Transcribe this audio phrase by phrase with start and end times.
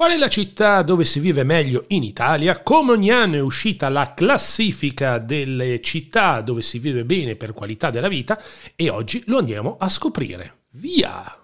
[0.00, 2.62] Qual è la città dove si vive meglio in Italia?
[2.62, 7.90] Come ogni anno è uscita la classifica delle città dove si vive bene per qualità
[7.90, 8.40] della vita
[8.76, 10.60] e oggi lo andiamo a scoprire.
[10.70, 11.36] Via!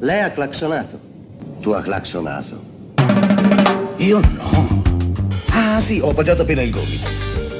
[0.00, 1.00] Lei ha clacsonato?
[1.62, 2.62] Tu hai clacsonato.
[3.96, 4.82] Io no.
[5.52, 7.08] Ah sì, ho appoggiato appena il gomito.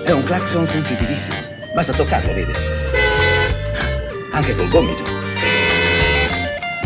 [0.05, 1.37] È un clacson sensitivissimo.
[1.75, 2.53] Basta toccarlo, vede.
[4.31, 5.10] Anche col gomito.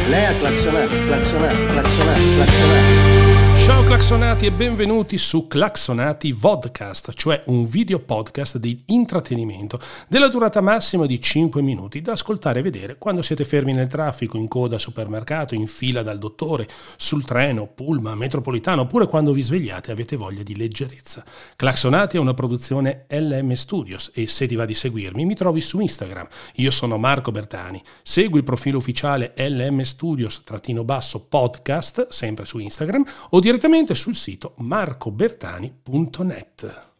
[0.09, 3.34] Lei ha clacsonato, clacsonato, clacsonato, clacsonato.
[3.65, 10.61] Ciao claxonati e benvenuti su Claxonati Vodcast, cioè un video podcast di intrattenimento della durata
[10.61, 14.75] massima di 5 minuti da ascoltare e vedere quando siete fermi nel traffico, in coda
[14.75, 16.69] al supermercato, in fila dal dottore,
[16.99, 21.25] sul treno, pullman, metropolitano oppure quando vi svegliate e avete voglia di leggerezza.
[21.57, 25.81] Claxonati è una produzione LM Studios e se ti va di seguirmi mi trovi su
[25.81, 26.27] Instagram.
[26.57, 27.83] Io sono Marco Bertani.
[28.03, 36.93] Segui il profilo ufficiale LM Studios-podcast, sempre su Instagram, o direttamente direttamente sul sito marcobertani.net.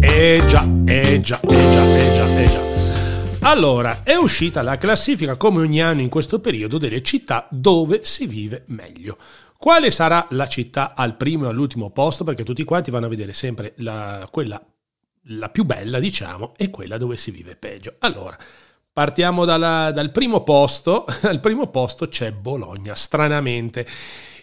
[0.00, 2.62] Eh già, eh già, eh già, eh già, eh già.
[3.40, 8.26] Allora, è uscita la classifica come ogni anno in questo periodo delle città dove si
[8.26, 9.18] vive meglio.
[9.58, 12.24] Quale sarà la città al primo e all'ultimo posto?
[12.24, 14.58] Perché tutti quanti vanno a vedere sempre la, quella
[15.26, 17.96] la più bella, diciamo, e quella dove si vive peggio.
[17.98, 18.36] Allora,
[18.94, 21.06] Partiamo dalla, dal primo posto.
[21.22, 23.86] Al primo posto c'è Bologna, stranamente.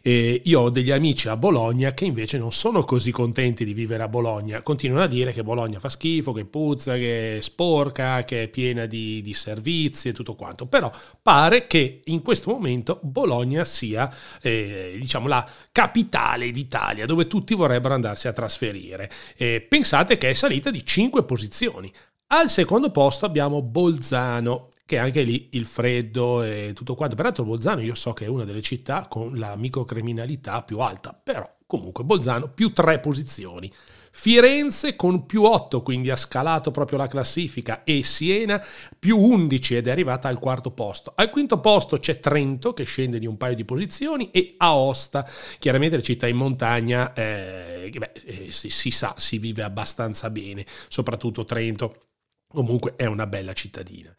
[0.01, 4.01] Eh, io ho degli amici a Bologna che invece non sono così contenti di vivere
[4.01, 4.63] a Bologna.
[4.63, 8.87] Continuano a dire che Bologna fa schifo, che puzza, che è sporca, che è piena
[8.87, 10.65] di, di servizi e tutto quanto.
[10.65, 10.91] Però
[11.21, 17.93] pare che in questo momento Bologna sia eh, diciamo, la capitale d'Italia dove tutti vorrebbero
[17.93, 19.11] andarsi a trasferire.
[19.37, 21.93] Eh, pensate che è salita di 5 posizioni.
[22.31, 27.15] Al secondo posto abbiamo Bolzano, che anche lì il freddo e tutto quanto.
[27.15, 31.43] Peraltro Bolzano io so che è una delle città con la microcriminalità più alta, però
[31.65, 33.73] comunque Bolzano più tre posizioni.
[34.11, 38.63] Firenze con più 8, quindi ha scalato proprio la classifica, e Siena
[38.99, 41.13] più 11 ed è arrivata al quarto posto.
[41.15, 45.95] Al quinto posto c'è Trento che scende di un paio di posizioni e Aosta, chiaramente
[45.95, 51.43] le città in montagna, eh, beh, eh, si, si sa, si vive abbastanza bene, soprattutto
[51.43, 52.08] Trento
[52.51, 54.13] Comunque è una bella cittadina.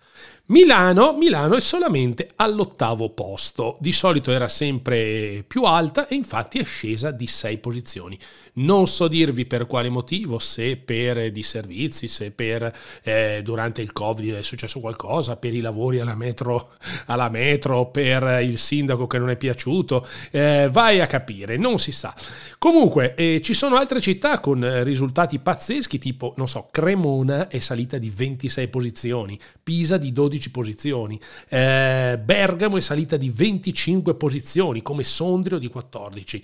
[0.51, 6.65] Milano, Milano è solamente all'ottavo posto, di solito era sempre più alta e infatti è
[6.65, 8.19] scesa di sei posizioni.
[8.55, 14.35] Non so dirvi per quale motivo, se per disservizi, se per eh, durante il Covid
[14.35, 16.73] è successo qualcosa, per i lavori alla metro,
[17.07, 21.93] alla metro per il sindaco che non è piaciuto, eh, vai a capire, non si
[21.93, 22.13] sa.
[22.59, 27.99] Comunque eh, ci sono altre città con risultati pazzeschi, tipo, non so, Cremona è salita
[27.99, 34.81] di 26 posizioni, Pisa di 12 15 posizioni, eh, Bergamo è salita di 25 posizioni,
[34.81, 36.43] come Sondrio di 14.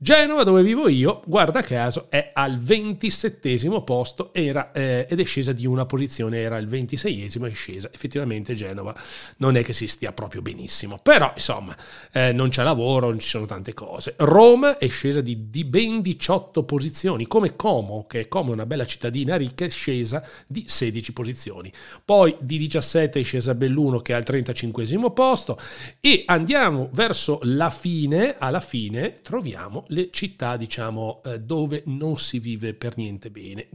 [0.00, 5.50] Genova, dove vivo io, guarda caso, è al 27 posto era, eh, ed è scesa
[5.50, 7.90] di una posizione, era il 26esimo, è scesa.
[7.92, 8.94] Effettivamente Genova
[9.38, 11.76] non è che si stia proprio benissimo, però insomma
[12.12, 14.14] eh, non c'è lavoro, non ci sono tante cose.
[14.18, 18.86] Roma è scesa di, di, ben 18 posizioni, come Como, che è come una bella
[18.86, 21.72] cittadina ricca, è scesa di 16 posizioni.
[22.04, 25.58] Poi di 17 è scesa Belluno che è al 35 posto
[26.00, 32.38] e andiamo verso la fine, alla fine troviamo le città, diciamo, eh, dove non si
[32.38, 33.68] vive per niente bene.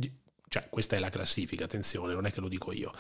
[0.53, 2.91] Cioè, questa è la classifica, attenzione, non è che lo dico io.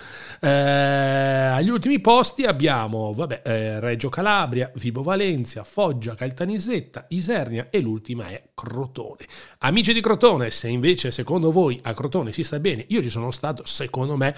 [0.41, 7.79] Eh, agli ultimi posti abbiamo, vabbè, eh, Reggio Calabria, Vibo Valencia, Foggia, Caltanissetta, Isernia e
[7.79, 9.27] l'ultima è Crotone.
[9.59, 13.29] Amici di Crotone, se invece secondo voi a Crotone si sta bene, io ci sono
[13.29, 14.35] stato, secondo me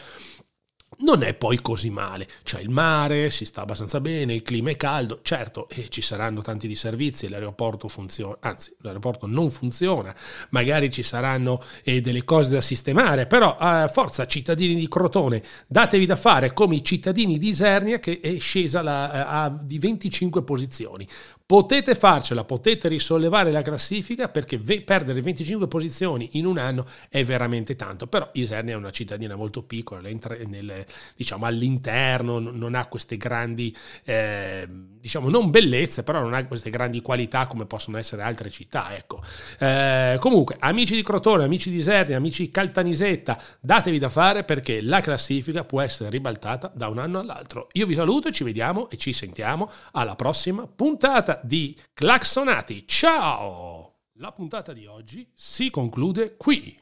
[0.99, 2.27] non è poi così male.
[2.43, 6.41] C'è il mare, si sta abbastanza bene, il clima è caldo, certo, e ci saranno
[6.41, 10.15] tanti di servizi, l'aeroporto funziona, anzi, l'aeroporto non funziona,
[10.49, 16.05] magari ci saranno eh, delle cose da sistemare, però eh, forza, cittadini di Crotone, datevi
[16.05, 20.43] da fare come i cittadini di Isernia che è scesa la, eh, a, di 25
[20.43, 21.07] posizioni.
[21.47, 27.23] Potete farcela, potete risollevare la classifica perché ve- perdere 25 posizioni in un anno è
[27.23, 30.83] veramente tanto, però Isernia è una cittadina molto piccola, nel,
[31.15, 33.75] diciamo, all'interno non ha queste grandi,
[34.05, 38.95] eh, diciamo non bellezze, però non ha queste grandi qualità come possono essere altre città.
[38.95, 39.21] Ecco.
[39.59, 44.81] Eh, comunque, amici di Crotone, amici di Isernia, amici di Caltanisetta, datevi da fare perché
[44.81, 47.67] la classifica può essere ribaltata da un anno all'altro.
[47.73, 52.87] Io vi saluto, ci vediamo e ci sentiamo alla prossima puntata di Claxonati.
[52.87, 53.93] Ciao!
[54.19, 56.79] La puntata di oggi si conclude qui.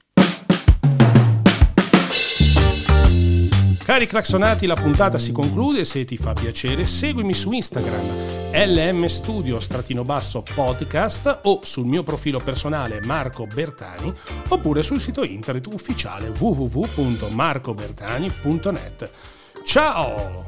[3.83, 5.83] Cari claxonati, la puntata si conclude.
[5.83, 9.59] Se ti fa piacere, seguimi su Instagram LM Studio
[10.05, 14.13] basso podcast o sul mio profilo personale Marco Bertani
[14.49, 19.11] oppure sul sito internet ufficiale www.marcobertani.net.
[19.65, 20.45] Ciao!